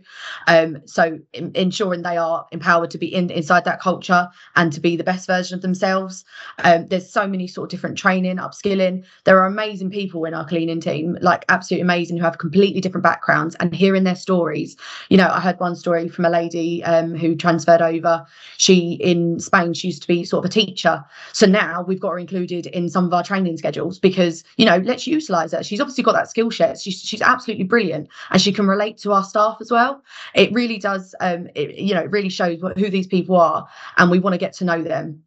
Um, 0.48 0.78
so 0.86 1.20
in, 1.34 1.52
ensuring 1.54 2.02
they 2.02 2.18
are 2.18 2.48
empowered 2.52 2.92
to 2.92 2.98
be 2.98 3.14
in 3.14 3.30
inside 3.30 3.66
that 3.66 3.82
culture 3.82 4.30
and 4.56 4.72
to 4.72 4.80
be 4.80 4.96
the 4.96 5.04
best 5.04 5.28
version 5.28 5.56
of 5.56 5.62
themselves. 5.62 6.24
Um, 6.64 6.88
there's 6.88 7.12
so 7.12 7.28
many 7.28 7.48
sort 7.48 7.66
of 7.66 7.72
different 7.72 7.98
training, 7.98 8.38
upskilling. 8.38 9.04
There 9.26 9.38
are 9.40 9.46
amazing 9.46 9.90
people 9.90 10.24
in 10.26 10.34
our 10.34 10.48
cleaning 10.48 10.80
team, 10.80 11.18
like 11.22 11.44
absolutely 11.50 11.82
amazing, 11.82 12.18
who 12.18 12.24
have 12.24 12.38
completely 12.38 12.80
different 12.80 13.04
backgrounds 13.04 13.56
and 13.60 13.76
hearing 13.76 14.04
their 14.04 14.13
their 14.14 14.22
stories. 14.22 14.76
You 15.10 15.18
know, 15.18 15.30
I 15.30 15.40
heard 15.40 15.60
one 15.60 15.76
story 15.76 16.08
from 16.08 16.26
a 16.26 16.30
lady 16.30 16.84
um, 16.84 17.16
who 17.16 17.36
transferred 17.36 17.82
over. 17.82 18.26
She 18.58 18.94
in 18.94 19.40
Spain, 19.40 19.74
she 19.74 19.88
used 19.88 20.02
to 20.04 20.08
be 20.08 20.24
sort 20.24 20.46
of 20.46 20.50
a 20.50 20.54
teacher. 20.54 21.04
So 21.34 21.46
now 21.46 21.84
we've 21.84 22.00
got 22.00 22.12
her 22.12 22.20
included 22.20 22.68
in 22.68 22.90
some 22.90 23.06
of 23.06 23.14
our 23.14 23.24
training 23.24 23.58
schedules 23.58 24.00
because, 24.00 24.44
you 24.58 24.66
know, 24.66 24.78
let's 24.78 25.08
utilize 25.08 25.52
her. 25.52 25.64
She's 25.64 25.82
obviously 25.82 26.04
got 26.04 26.14
that 26.14 26.30
skill 26.30 26.52
set. 26.52 26.80
She's, 26.80 27.02
she's 27.02 27.22
absolutely 27.22 27.66
brilliant 27.66 28.10
and 28.30 28.42
she 28.42 28.54
can 28.54 28.68
relate 28.68 28.98
to 29.00 29.12
our 29.12 29.24
staff 29.24 29.58
as 29.62 29.72
well. 29.72 30.04
It 30.36 30.52
really 30.54 30.78
does, 30.78 31.16
um, 31.20 31.48
it, 31.56 31.76
you 31.76 31.94
know, 31.94 32.02
it 32.02 32.12
really 32.12 32.30
shows 32.30 32.60
who 32.62 32.90
these 32.90 33.08
people 33.08 33.38
are 33.38 33.68
and 33.98 34.12
we 34.12 34.20
want 34.20 34.34
to 34.34 34.38
get 34.38 34.54
to 34.54 34.66
know 34.66 34.82
them 34.82 35.24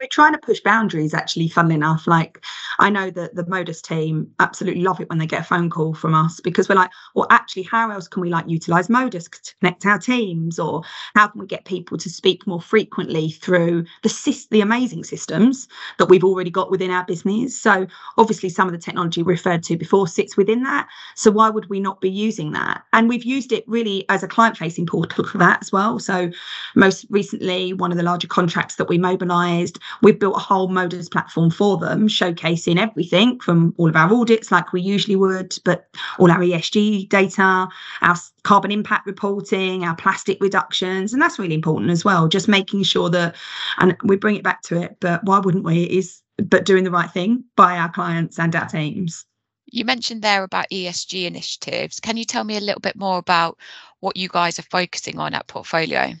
we're 0.00 0.08
trying 0.08 0.32
to 0.32 0.38
push 0.38 0.60
boundaries 0.60 1.14
actually 1.14 1.48
funnily 1.48 1.74
enough. 1.74 2.06
Like 2.06 2.44
i 2.78 2.90
know 2.90 3.10
that 3.10 3.34
the 3.34 3.46
modus 3.46 3.80
team 3.80 4.30
absolutely 4.38 4.82
love 4.82 5.00
it 5.00 5.08
when 5.08 5.18
they 5.18 5.26
get 5.26 5.40
a 5.40 5.44
phone 5.44 5.70
call 5.70 5.94
from 5.94 6.14
us 6.14 6.40
because 6.40 6.68
we're 6.68 6.74
like 6.74 6.90
well 7.14 7.26
actually 7.30 7.62
how 7.62 7.90
else 7.90 8.06
can 8.06 8.20
we 8.20 8.28
like 8.28 8.44
utilize 8.46 8.90
modus 8.90 9.24
to 9.28 9.54
connect 9.60 9.86
our 9.86 9.98
teams? 9.98 10.58
Or 10.58 10.82
how 11.14 11.28
can 11.28 11.40
we 11.40 11.46
get 11.46 11.64
people 11.64 11.96
to 11.98 12.10
speak 12.10 12.46
more 12.46 12.60
frequently 12.60 13.30
through 13.30 13.84
the 14.02 14.46
the 14.50 14.60
amazing 14.60 15.04
systems 15.04 15.68
that 15.98 16.06
we've 16.06 16.24
already 16.24 16.50
got 16.50 16.70
within 16.70 16.90
our 16.90 17.04
business? 17.04 17.58
So 17.58 17.86
obviously 18.18 18.48
some 18.48 18.68
of 18.68 18.72
the 18.72 18.78
technology 18.78 19.22
referred 19.22 19.62
to 19.64 19.76
before 19.76 20.08
sits 20.08 20.36
within 20.36 20.62
that. 20.64 20.88
So 21.14 21.30
why 21.30 21.48
would 21.50 21.68
we 21.70 21.80
not 21.80 22.00
be 22.00 22.10
using 22.10 22.52
that? 22.52 22.82
And 22.92 23.08
we've 23.08 23.24
used 23.24 23.52
it 23.52 23.64
really 23.66 24.04
as 24.08 24.22
a 24.22 24.28
client 24.28 24.56
facing 24.56 24.86
portal 24.86 25.24
for 25.24 25.38
that 25.38 25.58
as 25.62 25.72
well. 25.72 25.98
So 25.98 26.30
most 26.74 27.06
recently 27.10 27.72
one 27.72 27.90
of 27.90 27.96
the 27.96 28.04
larger 28.04 28.28
contracts 28.28 28.76
that 28.76 28.88
we 28.88 28.98
mobilized 28.98 29.78
We've 30.02 30.18
built 30.18 30.36
a 30.36 30.40
whole 30.40 30.68
Modus 30.68 31.08
platform 31.08 31.50
for 31.50 31.76
them, 31.78 32.08
showcasing 32.08 32.78
everything 32.78 33.40
from 33.40 33.74
all 33.76 33.88
of 33.88 33.96
our 33.96 34.12
audits, 34.12 34.50
like 34.50 34.72
we 34.72 34.80
usually 34.80 35.16
would, 35.16 35.56
but 35.64 35.88
all 36.18 36.30
our 36.30 36.40
ESG 36.40 37.08
data, 37.08 37.68
our 38.02 38.16
carbon 38.42 38.70
impact 38.70 39.06
reporting, 39.06 39.84
our 39.84 39.96
plastic 39.96 40.38
reductions. 40.40 41.12
And 41.12 41.20
that's 41.20 41.38
really 41.38 41.54
important 41.54 41.90
as 41.90 42.04
well, 42.04 42.28
just 42.28 42.48
making 42.48 42.82
sure 42.82 43.10
that, 43.10 43.36
and 43.78 43.96
we 44.04 44.16
bring 44.16 44.36
it 44.36 44.44
back 44.44 44.62
to 44.62 44.80
it, 44.80 44.96
but 45.00 45.24
why 45.24 45.38
wouldn't 45.38 45.64
we? 45.64 45.84
Is 45.84 46.22
but 46.38 46.64
doing 46.64 46.84
the 46.84 46.90
right 46.90 47.10
thing 47.10 47.44
by 47.56 47.78
our 47.78 47.90
clients 47.90 48.38
and 48.38 48.54
our 48.54 48.66
teams. 48.66 49.24
You 49.66 49.84
mentioned 49.84 50.22
there 50.22 50.44
about 50.44 50.66
ESG 50.70 51.24
initiatives. 51.24 51.98
Can 51.98 52.16
you 52.16 52.24
tell 52.24 52.44
me 52.44 52.56
a 52.56 52.60
little 52.60 52.80
bit 52.80 52.96
more 52.96 53.18
about 53.18 53.58
what 54.00 54.16
you 54.16 54.28
guys 54.28 54.58
are 54.58 54.62
focusing 54.70 55.18
on 55.18 55.34
at 55.34 55.48
Portfolio? 55.48 56.12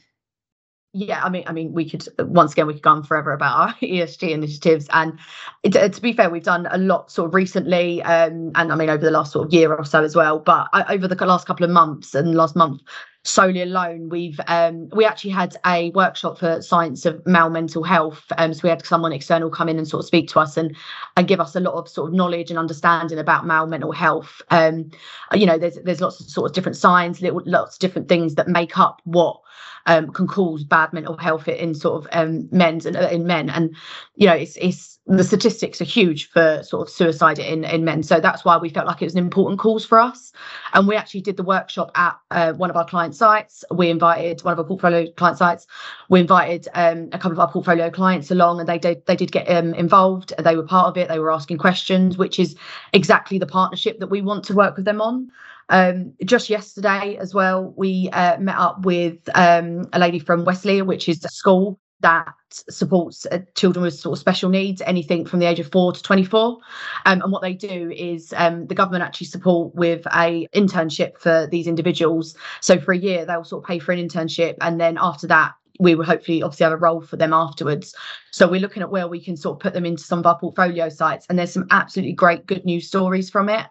Yeah 0.96 1.22
i 1.22 1.28
mean 1.28 1.44
i 1.46 1.52
mean 1.52 1.72
we 1.72 1.88
could 1.88 2.06
once 2.18 2.52
again 2.52 2.66
we 2.66 2.72
could 2.72 2.82
go 2.82 2.90
on 2.90 3.02
forever 3.02 3.32
about 3.32 3.56
our 3.56 3.74
esg 3.82 4.28
initiatives. 4.28 4.88
And 4.92 5.18
it, 5.62 5.92
to 5.92 6.00
be 6.00 6.12
fair 6.12 6.30
we've 6.30 6.42
done 6.42 6.66
a 6.70 6.78
lot 6.78 7.10
sort 7.10 7.28
of 7.28 7.34
recently 7.34 8.02
um, 8.02 8.52
and 8.54 8.72
i 8.72 8.74
mean 8.74 8.88
over 8.88 9.04
the 9.04 9.10
last 9.10 9.32
sort 9.32 9.46
of 9.46 9.52
year 9.52 9.72
or 9.74 9.84
so 9.84 10.02
as 10.02 10.16
well. 10.16 10.38
But 10.38 10.68
I, 10.72 10.94
over 10.94 11.06
the 11.06 11.26
last 11.26 11.46
couple 11.46 11.64
of 11.64 11.70
months 11.70 12.14
and 12.14 12.34
last 12.34 12.56
month 12.56 12.80
solely 13.24 13.60
alone 13.60 14.08
we've 14.08 14.38
um, 14.46 14.88
we 14.94 15.04
actually 15.04 15.32
had 15.32 15.56
a 15.66 15.90
workshop 15.90 16.38
for 16.38 16.62
science 16.62 17.04
of 17.04 17.26
male 17.26 17.50
mental 17.50 17.82
health. 17.82 18.24
Um, 18.38 18.54
so 18.54 18.60
we 18.62 18.70
had 18.70 18.86
someone 18.86 19.12
external 19.12 19.50
come 19.50 19.68
in 19.68 19.78
and 19.78 19.86
sort 19.86 20.02
of 20.02 20.06
speak 20.06 20.28
to 20.30 20.40
us 20.40 20.56
and 20.56 20.76
and 21.16 21.28
give 21.28 21.40
us 21.40 21.56
a 21.56 21.60
lot 21.60 21.74
of 21.74 21.88
sort 21.88 22.08
of 22.08 22.14
knowledge 22.14 22.50
and 22.50 22.58
understanding 22.58 23.18
about 23.18 23.46
male 23.46 23.66
mental 23.66 23.92
health. 23.92 24.40
Um, 24.50 24.90
you 25.34 25.44
know 25.44 25.58
there's 25.58 25.78
there's 25.84 26.00
lots 26.00 26.20
of 26.20 26.30
sort 26.30 26.50
of 26.50 26.54
different 26.54 26.76
signs 26.76 27.20
little 27.20 27.42
lots 27.44 27.76
of 27.76 27.80
different 27.80 28.08
things 28.08 28.36
that 28.36 28.48
make 28.48 28.78
up 28.78 29.02
what 29.04 29.40
um, 29.86 30.10
can 30.10 30.26
cause 30.26 30.64
bad 30.64 30.92
mental 30.92 31.16
health 31.16 31.48
in 31.48 31.74
sort 31.74 32.04
of 32.04 32.08
um, 32.12 32.48
men's 32.52 32.86
and 32.86 32.96
uh, 32.96 33.08
in 33.10 33.26
men 33.26 33.48
and 33.50 33.74
you 34.16 34.26
know 34.26 34.34
it's 34.34 34.56
it's 34.56 34.96
the 35.06 35.22
statistics 35.22 35.80
are 35.80 35.84
huge 35.84 36.28
for 36.30 36.62
sort 36.64 36.88
of 36.88 36.92
suicide 36.92 37.38
in, 37.38 37.64
in 37.64 37.84
men. 37.84 38.02
So 38.02 38.18
that's 38.18 38.44
why 38.44 38.56
we 38.58 38.68
felt 38.68 38.88
like 38.88 39.00
it 39.00 39.04
was 39.04 39.14
an 39.14 39.20
important 39.20 39.60
cause 39.60 39.84
for 39.86 40.00
us. 40.00 40.32
And 40.74 40.88
we 40.88 40.96
actually 40.96 41.20
did 41.20 41.36
the 41.36 41.44
workshop 41.44 41.92
at 41.94 42.18
uh, 42.32 42.54
one 42.54 42.70
of 42.70 42.76
our 42.76 42.84
client 42.84 43.14
sites. 43.14 43.64
We 43.70 43.88
invited 43.88 44.42
one 44.42 44.52
of 44.52 44.58
our 44.58 44.64
portfolio 44.64 45.08
client 45.12 45.38
sites. 45.38 45.66
We 46.08 46.18
invited 46.18 46.66
um, 46.74 47.08
a 47.12 47.18
couple 47.18 47.32
of 47.32 47.38
our 47.38 47.50
portfolio 47.50 47.88
clients 47.88 48.32
along 48.32 48.58
and 48.58 48.68
they 48.68 48.78
did, 48.78 49.06
they 49.06 49.14
did 49.14 49.30
get 49.30 49.48
um, 49.48 49.74
involved. 49.74 50.32
They 50.40 50.56
were 50.56 50.64
part 50.64 50.88
of 50.88 50.96
it. 50.96 51.08
They 51.08 51.20
were 51.20 51.32
asking 51.32 51.58
questions, 51.58 52.18
which 52.18 52.40
is 52.40 52.56
exactly 52.92 53.38
the 53.38 53.46
partnership 53.46 54.00
that 54.00 54.08
we 54.08 54.22
want 54.22 54.44
to 54.46 54.54
work 54.54 54.74
with 54.74 54.86
them 54.86 55.00
on. 55.00 55.30
Um, 55.68 56.14
just 56.24 56.48
yesterday 56.48 57.16
as 57.16 57.34
well, 57.34 57.74
we 57.76 58.08
uh, 58.12 58.38
met 58.38 58.56
up 58.56 58.84
with 58.84 59.18
um, 59.34 59.88
a 59.92 59.98
lady 59.98 60.18
from 60.18 60.44
Wesley, 60.44 60.82
which 60.82 61.08
is 61.08 61.24
a 61.24 61.28
school 61.28 61.80
that 62.00 62.34
supports 62.50 63.26
uh, 63.32 63.38
children 63.54 63.82
with 63.82 63.94
sort 63.94 64.12
of 64.12 64.20
special 64.20 64.50
needs, 64.50 64.82
anything 64.82 65.24
from 65.24 65.40
the 65.40 65.46
age 65.46 65.58
of 65.58 65.70
four 65.72 65.92
to 65.92 66.02
24. 66.02 66.58
Um, 67.06 67.22
and 67.22 67.32
what 67.32 67.42
they 67.42 67.54
do 67.54 67.90
is 67.90 68.34
um, 68.36 68.66
the 68.66 68.74
government 68.74 69.02
actually 69.02 69.28
support 69.28 69.74
with 69.74 70.06
a 70.14 70.46
internship 70.54 71.18
for 71.18 71.48
these 71.50 71.66
individuals. 71.66 72.36
So 72.60 72.78
for 72.78 72.92
a 72.92 72.98
year, 72.98 73.24
they'll 73.24 73.44
sort 73.44 73.64
of 73.64 73.68
pay 73.68 73.78
for 73.78 73.92
an 73.92 73.98
internship, 73.98 74.56
and 74.60 74.80
then 74.80 74.98
after 75.00 75.26
that, 75.28 75.52
we 75.80 75.94
will 75.94 76.04
hopefully 76.04 76.42
obviously 76.42 76.64
have 76.64 76.72
a 76.72 76.76
role 76.76 77.00
for 77.00 77.16
them 77.16 77.32
afterwards. 77.32 77.94
So 78.30 78.48
we're 78.48 78.60
looking 78.60 78.82
at 78.82 78.90
where 78.90 79.08
we 79.08 79.20
can 79.20 79.36
sort 79.36 79.56
of 79.56 79.60
put 79.60 79.74
them 79.74 79.86
into 79.86 80.02
some 80.02 80.18
of 80.18 80.26
our 80.26 80.38
portfolio 80.38 80.88
sites. 80.88 81.26
And 81.28 81.38
there's 81.38 81.52
some 81.52 81.66
absolutely 81.70 82.12
great 82.12 82.46
good 82.46 82.64
news 82.64 82.88
stories 82.88 83.30
from 83.30 83.48
it. 83.48 83.66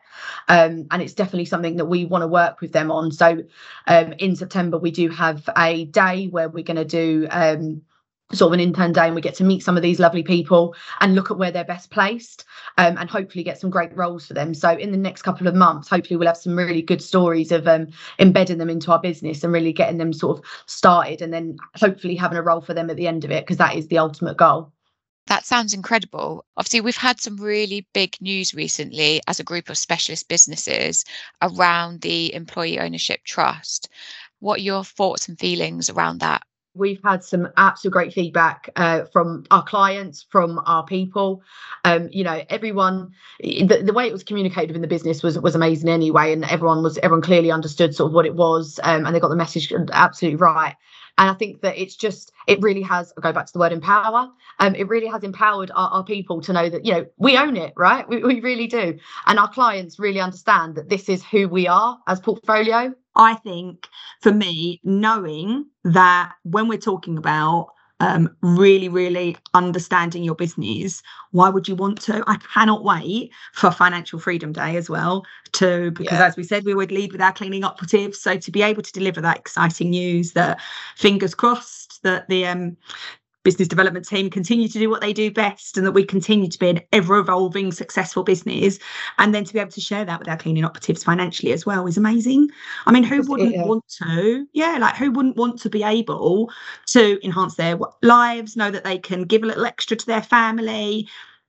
Um, 0.47 0.87
and 0.91 1.01
it's 1.01 1.13
definitely 1.13 1.45
something 1.45 1.77
that 1.77 1.85
we 1.85 2.05
want 2.05 2.23
to 2.23 2.27
work 2.27 2.61
with 2.61 2.71
them 2.71 2.91
on. 2.91 3.11
So 3.11 3.43
um, 3.87 4.13
in 4.19 4.35
September, 4.35 4.77
we 4.77 4.91
do 4.91 5.09
have 5.09 5.47
a 5.57 5.85
day 5.85 6.27
where 6.27 6.49
we're 6.49 6.63
going 6.63 6.77
to 6.77 6.85
do 6.85 7.27
um, 7.31 7.81
sort 8.33 8.49
of 8.49 8.53
an 8.53 8.59
intern 8.59 8.91
day 8.91 9.05
and 9.05 9.13
we 9.13 9.21
get 9.21 9.35
to 9.35 9.43
meet 9.43 9.61
some 9.61 9.77
of 9.77 9.83
these 9.83 9.99
lovely 9.99 10.23
people 10.23 10.75
and 10.99 11.13
look 11.13 11.29
at 11.29 11.37
where 11.37 11.51
they're 11.51 11.63
best 11.63 11.91
placed 11.91 12.43
um, 12.77 12.97
and 12.97 13.09
hopefully 13.09 13.43
get 13.43 13.59
some 13.59 13.69
great 13.69 13.95
roles 13.95 14.25
for 14.25 14.33
them 14.33 14.53
so 14.53 14.71
in 14.71 14.91
the 14.91 14.97
next 14.97 15.21
couple 15.21 15.47
of 15.47 15.53
months 15.53 15.87
hopefully 15.87 16.17
we'll 16.17 16.27
have 16.27 16.35
some 16.35 16.55
really 16.55 16.81
good 16.81 17.01
stories 17.01 17.51
of 17.51 17.67
um, 17.67 17.87
embedding 18.17 18.57
them 18.57 18.69
into 18.69 18.91
our 18.91 18.99
business 18.99 19.43
and 19.43 19.53
really 19.53 19.71
getting 19.71 19.99
them 19.99 20.11
sort 20.11 20.39
of 20.39 20.45
started 20.65 21.21
and 21.21 21.31
then 21.31 21.55
hopefully 21.75 22.15
having 22.15 22.37
a 22.37 22.41
role 22.41 22.61
for 22.61 22.73
them 22.73 22.89
at 22.89 22.97
the 22.97 23.07
end 23.07 23.23
of 23.23 23.31
it 23.31 23.43
because 23.43 23.57
that 23.57 23.75
is 23.75 23.87
the 23.87 23.97
ultimate 23.97 24.37
goal 24.37 24.71
that 25.27 25.43
sounds 25.43 25.73
incredible. 25.73 26.45
Obviously, 26.55 26.81
we've 26.81 26.95
had 26.95 27.19
some 27.19 27.37
really 27.37 27.87
big 27.93 28.15
news 28.21 28.53
recently 28.53 29.21
as 29.25 29.39
a 29.39 29.43
group 29.43 29.69
of 29.69 29.77
specialist 29.77 30.29
businesses 30.29 31.03
around 31.41 32.01
the 32.01 32.31
Employee 32.31 32.79
Ownership 32.79 33.23
Trust. 33.23 33.89
What 34.39 34.59
are 34.59 34.63
your 34.63 34.83
thoughts 34.83 35.27
and 35.27 35.39
feelings 35.39 35.89
around 35.89 36.19
that? 36.19 36.43
We've 36.75 37.01
had 37.03 37.23
some 37.23 37.47
absolute 37.57 37.91
great 37.91 38.13
feedback 38.13 38.69
uh, 38.75 39.05
from 39.11 39.45
our 39.51 39.63
clients 39.63 40.25
from 40.29 40.61
our 40.65 40.85
people 40.85 41.41
um, 41.83 42.09
you 42.11 42.23
know 42.23 42.43
everyone 42.49 43.11
the, 43.39 43.81
the 43.83 43.93
way 43.93 44.07
it 44.07 44.13
was 44.13 44.23
communicated 44.23 44.75
in 44.75 44.81
the 44.81 44.87
business 44.87 45.23
was 45.23 45.39
was 45.39 45.55
amazing 45.55 45.89
anyway 45.89 46.31
and 46.31 46.45
everyone 46.45 46.83
was 46.83 46.97
everyone 46.99 47.21
clearly 47.21 47.51
understood 47.51 47.95
sort 47.95 48.09
of 48.09 48.13
what 48.13 48.25
it 48.25 48.35
was 48.35 48.79
um, 48.83 49.05
and 49.05 49.15
they 49.15 49.19
got 49.19 49.29
the 49.29 49.35
message 49.35 49.73
absolutely 49.91 50.37
right 50.37 50.75
and 51.17 51.29
I 51.29 51.33
think 51.33 51.61
that 51.61 51.77
it's 51.77 51.95
just, 51.95 52.31
it 52.47 52.61
really 52.61 52.81
has, 52.81 53.13
I'll 53.17 53.21
go 53.21 53.31
back 53.31 53.45
to 53.45 53.53
the 53.53 53.59
word 53.59 53.71
empower. 53.71 54.29
Um, 54.59 54.75
it 54.75 54.87
really 54.89 55.07
has 55.07 55.23
empowered 55.23 55.71
our, 55.73 55.89
our 55.89 56.03
people 56.03 56.41
to 56.41 56.53
know 56.53 56.69
that, 56.69 56.85
you 56.85 56.91
know, 56.91 57.05
we 57.17 57.37
own 57.37 57.55
it, 57.55 57.73
right? 57.77 58.07
We, 58.07 58.21
we 58.21 58.41
really 58.41 58.67
do. 58.67 58.97
And 59.25 59.39
our 59.39 59.49
clients 59.49 59.97
really 59.97 60.19
understand 60.19 60.75
that 60.75 60.89
this 60.89 61.07
is 61.07 61.23
who 61.23 61.47
we 61.47 61.67
are 61.67 61.97
as 62.07 62.19
portfolio. 62.19 62.93
I 63.15 63.35
think 63.35 63.87
for 64.21 64.31
me, 64.31 64.81
knowing 64.83 65.67
that 65.83 66.33
when 66.43 66.67
we're 66.67 66.77
talking 66.77 67.17
about 67.17 67.69
um, 68.01 68.35
really, 68.41 68.89
really 68.89 69.37
understanding 69.53 70.23
your 70.23 70.35
business, 70.35 71.01
why 71.31 71.49
would 71.49 71.67
you 71.67 71.75
want 71.75 72.01
to? 72.01 72.23
I 72.27 72.35
cannot 72.53 72.83
wait 72.83 73.31
for 73.53 73.71
Financial 73.71 74.19
Freedom 74.19 74.51
Day 74.51 74.75
as 74.75 74.89
well. 74.89 75.25
To 75.53 75.91
because 75.91 76.19
yeah. 76.19 76.25
as 76.25 76.35
we 76.35 76.43
said, 76.43 76.65
we 76.65 76.75
would 76.75 76.91
lead 76.91 77.13
with 77.13 77.21
our 77.21 77.31
cleaning 77.31 77.63
operatives. 77.63 78.19
So 78.19 78.37
to 78.37 78.51
be 78.51 78.61
able 78.61 78.81
to 78.83 78.91
deliver 78.91 79.21
that 79.21 79.37
exciting 79.37 79.91
news, 79.91 80.33
that 80.33 80.59
fingers 80.97 81.33
crossed 81.33 82.03
that 82.03 82.27
the 82.27 82.45
um, 82.45 82.75
business 83.45 83.69
development 83.69 84.05
team 84.05 84.29
continue 84.29 84.67
to 84.67 84.79
do 84.79 84.89
what 84.89 84.99
they 84.99 85.13
do 85.13 85.31
best 85.31 85.77
and 85.77 85.85
that 85.85 85.93
we 85.93 86.03
continue 86.03 86.49
to 86.49 86.59
be 86.59 86.69
an 86.69 86.81
ever 86.91 87.17
evolving 87.19 87.71
successful 87.71 88.23
business. 88.23 88.79
And 89.19 89.33
then 89.33 89.45
to 89.45 89.53
be 89.53 89.59
able 89.59 89.71
to 89.71 89.79
share 89.79 90.03
that 90.03 90.19
with 90.19 90.27
our 90.27 90.35
cleaning 90.35 90.65
operatives 90.65 91.03
financially 91.03 91.53
as 91.53 91.65
well 91.65 91.87
is 91.87 91.95
amazing. 91.95 92.49
I 92.85 92.91
mean 92.91 93.03
who 93.03 93.21
wouldn't 93.21 93.53
yeah. 93.53 93.65
want 93.65 93.87
to? 94.03 94.45
Yeah 94.51 94.77
like 94.81 94.95
who 94.97 95.11
wouldn't 95.11 95.37
want 95.37 95.61
to 95.61 95.69
be 95.69 95.83
able 95.83 96.51
to 96.87 97.23
enhance 97.23 97.55
their 97.55 97.77
lives 98.01 98.57
know 98.57 98.71
that 98.71 98.83
they 98.83 98.97
can 98.97 99.23
give 99.23 99.43
a 99.43 99.45
little 99.45 99.65
extra 99.65 99.95
to 99.95 100.05
their 100.05 100.23
family 100.23 101.07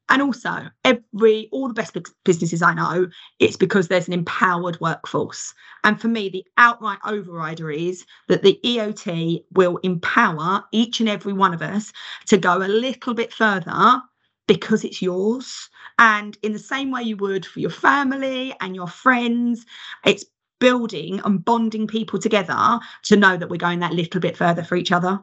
and 0.08 0.22
also 0.22 0.68
every 0.84 1.48
all 1.52 1.68
the 1.68 1.74
best 1.74 1.96
businesses 2.24 2.62
i 2.62 2.72
know 2.74 3.06
it's 3.38 3.56
because 3.56 3.88
there's 3.88 4.06
an 4.06 4.12
empowered 4.14 4.80
workforce. 4.80 5.54
And 5.84 6.00
for 6.00 6.08
me 6.08 6.28
the 6.28 6.44
outright 6.56 7.00
overrider 7.00 7.74
is 7.74 8.04
that 8.28 8.42
the 8.42 8.58
eot 8.64 9.44
will 9.52 9.76
empower 9.78 10.64
each 10.72 11.00
and 11.00 11.08
every 11.08 11.32
one 11.32 11.54
of 11.54 11.62
us 11.62 11.92
to 12.26 12.38
go 12.38 12.58
a 12.58 12.68
little 12.68 13.14
bit 13.14 13.32
further 13.32 14.00
because 14.46 14.84
it's 14.84 15.02
yours. 15.02 15.68
And 15.98 16.36
in 16.42 16.52
the 16.52 16.58
same 16.58 16.90
way 16.90 17.02
you 17.02 17.16
would 17.18 17.44
for 17.44 17.60
your 17.60 17.70
family 17.70 18.54
and 18.60 18.74
your 18.74 18.88
friends 18.88 19.66
it's 20.04 20.24
building 20.58 21.20
and 21.24 21.44
bonding 21.44 21.86
people 21.86 22.18
together 22.18 22.78
to 23.02 23.16
know 23.16 23.36
that 23.36 23.50
we're 23.50 23.56
going 23.58 23.80
that 23.80 23.92
little 23.92 24.20
bit 24.20 24.36
further 24.36 24.64
for 24.64 24.76
each 24.76 24.92
other 24.92 25.22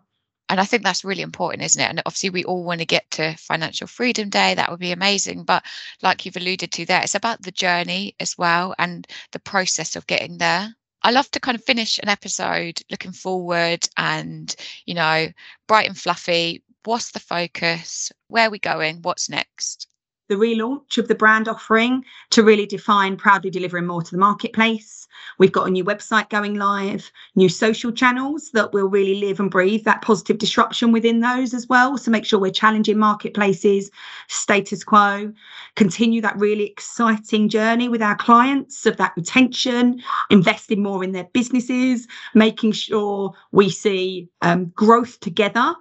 and 0.54 0.60
I 0.60 0.66
think 0.66 0.84
that's 0.84 1.04
really 1.04 1.24
important, 1.24 1.64
isn't 1.64 1.82
it? 1.82 1.90
And 1.90 2.04
obviously, 2.06 2.30
we 2.30 2.44
all 2.44 2.64
want 2.64 2.80
to 2.80 2.86
get 2.86 3.10
to 3.10 3.36
Financial 3.38 3.88
Freedom 3.88 4.30
Day. 4.30 4.54
That 4.54 4.70
would 4.70 4.80
be 4.80 4.92
amazing. 4.92 5.46
But 5.46 5.64
like 6.04 6.28
you've 6.28 6.38
alluded 6.38 6.72
to 6.74 6.86
there, 6.86 7.02
it's 7.02 7.16
about 7.16 7.42
the 7.42 7.50
journey 7.52 8.14
as 8.20 8.38
well 8.38 8.76
and 8.78 9.08
the 9.32 9.40
process 9.40 9.96
of 9.96 10.06
getting 10.06 10.38
there. 10.38 10.76
I 11.02 11.10
love 11.10 11.32
to 11.32 11.40
kind 11.40 11.58
of 11.58 11.64
finish 11.64 11.98
an 11.98 12.08
episode 12.08 12.80
looking 12.92 13.14
forward 13.14 13.90
and, 13.98 14.56
you 14.86 14.94
know, 14.94 15.30
bright 15.68 15.88
and 15.88 15.98
fluffy. 15.98 16.62
What's 16.84 17.14
the 17.14 17.20
focus? 17.20 18.12
Where 18.28 18.46
are 18.46 18.52
we 18.52 18.60
going? 18.60 19.02
What's 19.02 19.32
next? 19.32 19.88
The 20.30 20.36
relaunch 20.36 20.98
of 20.98 21.08
the 21.08 21.16
brand 21.16 21.48
offering 21.48 22.04
to 22.30 22.44
really 22.44 22.66
define 22.66 23.18
proudly 23.18 23.50
delivering 23.50 23.86
more 23.86 24.02
to 24.02 24.12
the 24.12 24.18
marketplace. 24.18 25.08
We've 25.38 25.52
got 25.52 25.68
a 25.68 25.72
new 25.72 25.84
website 25.84 26.30
going 26.30 26.56
live, 26.56 27.12
new 27.36 27.50
social 27.50 27.92
channels 27.92 28.50
that 28.54 28.74
will 28.74 28.88
really 28.88 29.16
live 29.16 29.40
and 29.40 29.52
breathe 29.52 29.84
that 29.84 30.02
positive 30.02 30.38
disruption 30.38 30.92
within 30.92 31.20
those 31.20 31.54
as 31.54 31.68
well. 31.68 31.98
So 31.98 32.12
make 32.12 32.26
sure 32.26 32.40
we're 32.40 32.52
challenging 32.52 32.98
marketplaces, 32.98 33.92
status 34.28 34.84
quo, 34.84 35.32
continue 35.76 36.22
that 36.22 36.38
really 36.38 36.66
exciting 36.66 37.50
journey 37.50 37.90
with 37.90 38.02
our 38.02 38.16
clients 38.16 38.86
of 38.86 38.98
that 38.98 39.14
retention, 39.16 40.02
investing 40.30 40.82
more 40.82 41.04
in 41.04 41.12
their 41.12 41.28
businesses, 41.34 42.08
making 42.34 42.72
sure 42.72 43.34
we 43.52 43.70
see 43.70 44.30
um, 44.42 44.66
growth 44.76 45.20
together. 45.20 45.76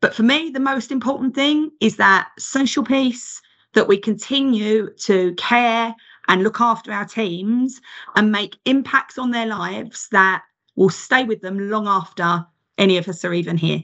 But 0.00 0.14
for 0.14 0.22
me, 0.22 0.50
the 0.50 0.60
most 0.60 0.92
important 0.92 1.34
thing 1.34 1.70
is 1.80 1.96
that 1.96 2.28
social 2.38 2.84
piece 2.84 3.40
that 3.76 3.86
we 3.86 3.98
continue 3.98 4.90
to 4.94 5.34
care 5.34 5.94
and 6.28 6.42
look 6.42 6.62
after 6.62 6.90
our 6.90 7.04
teams 7.04 7.80
and 8.16 8.32
make 8.32 8.56
impacts 8.64 9.18
on 9.18 9.30
their 9.30 9.46
lives 9.46 10.08
that 10.12 10.42
will 10.76 10.88
stay 10.88 11.24
with 11.24 11.42
them 11.42 11.70
long 11.70 11.86
after 11.86 12.44
any 12.78 12.96
of 12.96 13.06
us 13.06 13.22
are 13.22 13.34
even 13.34 13.58
here. 13.58 13.82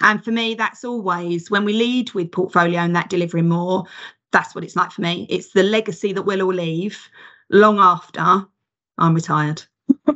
And 0.00 0.24
for 0.24 0.32
me, 0.32 0.54
that's 0.54 0.82
always 0.82 1.50
when 1.50 1.66
we 1.66 1.74
lead 1.74 2.12
with 2.14 2.32
portfolio 2.32 2.80
and 2.80 2.96
that 2.96 3.10
delivering 3.10 3.48
more, 3.48 3.84
that's 4.32 4.54
what 4.54 4.64
it's 4.64 4.76
like 4.76 4.90
for 4.90 5.02
me. 5.02 5.26
It's 5.28 5.52
the 5.52 5.62
legacy 5.62 6.14
that 6.14 6.22
we'll 6.22 6.42
all 6.42 6.54
leave 6.54 6.98
long 7.50 7.78
after 7.78 8.46
I'm 8.96 9.14
retired. 9.14 9.62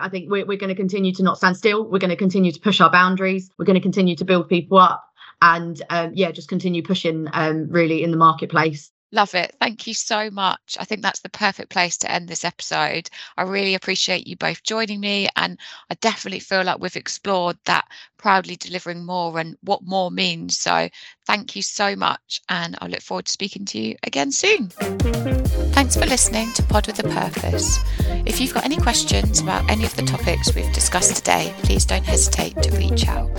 I 0.00 0.10
think 0.10 0.30
we're, 0.30 0.44
we're 0.44 0.58
going 0.58 0.68
to 0.68 0.74
continue 0.74 1.12
to 1.14 1.22
not 1.22 1.38
stand 1.38 1.56
still. 1.56 1.84
We're 1.84 1.98
going 1.98 2.10
to 2.10 2.16
continue 2.16 2.52
to 2.52 2.60
push 2.60 2.82
our 2.82 2.92
boundaries. 2.92 3.50
We're 3.58 3.64
going 3.64 3.74
to 3.74 3.80
continue 3.80 4.14
to 4.14 4.24
build 4.26 4.50
people 4.50 4.76
up 4.76 5.07
and 5.42 5.80
um, 5.90 6.12
yeah, 6.14 6.30
just 6.30 6.48
continue 6.48 6.82
pushing 6.82 7.28
um, 7.32 7.68
really 7.70 8.02
in 8.02 8.10
the 8.10 8.16
marketplace. 8.16 8.90
Love 9.10 9.34
it. 9.34 9.56
Thank 9.58 9.86
you 9.86 9.94
so 9.94 10.30
much. 10.30 10.76
I 10.78 10.84
think 10.84 11.00
that's 11.00 11.20
the 11.20 11.30
perfect 11.30 11.70
place 11.70 11.96
to 11.98 12.10
end 12.10 12.28
this 12.28 12.44
episode. 12.44 13.08
I 13.38 13.44
really 13.44 13.74
appreciate 13.74 14.26
you 14.26 14.36
both 14.36 14.62
joining 14.62 15.00
me. 15.00 15.28
And 15.34 15.58
I 15.90 15.94
definitely 15.94 16.40
feel 16.40 16.62
like 16.62 16.78
we've 16.78 16.94
explored 16.94 17.56
that 17.64 17.86
proudly 18.18 18.56
delivering 18.56 19.06
more 19.06 19.38
and 19.38 19.56
what 19.62 19.82
more 19.82 20.10
means. 20.10 20.58
So 20.58 20.90
thank 21.26 21.56
you 21.56 21.62
so 21.62 21.96
much. 21.96 22.42
And 22.50 22.76
I 22.82 22.88
look 22.88 23.00
forward 23.00 23.24
to 23.26 23.32
speaking 23.32 23.64
to 23.66 23.78
you 23.78 23.96
again 24.02 24.30
soon. 24.30 24.68
Thanks 24.68 25.96
for 25.96 26.04
listening 26.04 26.52
to 26.52 26.62
Pod 26.64 26.86
with 26.86 26.98
a 26.98 27.08
Purpose. 27.08 27.78
If 28.26 28.42
you've 28.42 28.52
got 28.52 28.66
any 28.66 28.76
questions 28.76 29.40
about 29.40 29.70
any 29.70 29.86
of 29.86 29.96
the 29.96 30.02
topics 30.02 30.54
we've 30.54 30.72
discussed 30.74 31.16
today, 31.16 31.54
please 31.62 31.86
don't 31.86 32.04
hesitate 32.04 32.62
to 32.62 32.76
reach 32.76 33.08
out. 33.08 33.30